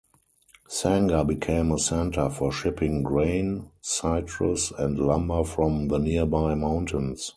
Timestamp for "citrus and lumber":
3.81-5.43